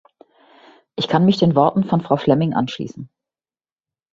[0.95, 3.07] Ich kann mich den Worten von Frau Flemming anschließen.